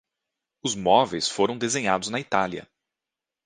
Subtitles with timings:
[0.63, 2.67] Os móveis foram desenhados na Itália